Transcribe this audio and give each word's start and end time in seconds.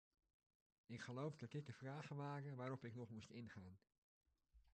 Ik 0.85 1.01
geloof 1.01 1.35
dat 1.37 1.51
dit 1.51 1.65
de 1.65 1.73
vragen 1.73 2.15
waren 2.15 2.55
waarop 2.55 2.85
ik 2.85 2.95
nog 2.95 3.09
moest 3.09 3.29
ingaan. 3.29 3.77